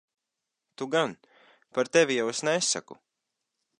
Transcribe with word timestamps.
Tu 0.77 0.87
gan. 0.95 1.13
Par 1.77 1.91
tevi 1.93 2.17
jau 2.21 2.27
es 2.33 2.43
nesaku. 2.49 2.99